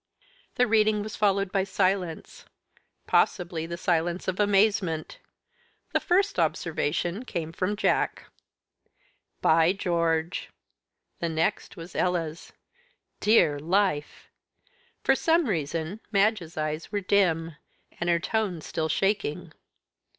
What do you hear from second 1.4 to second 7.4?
by silence, possibly the silence of amazement. The first observation